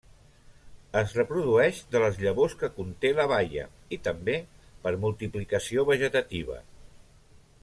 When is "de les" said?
1.95-2.17